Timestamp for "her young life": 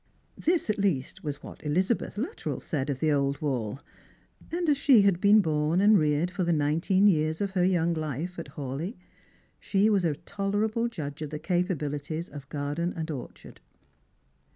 7.51-8.39